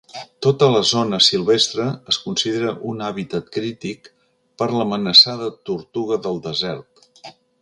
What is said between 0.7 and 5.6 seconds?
la zona silvestre es considera un hàbitat crític per l'amenaçada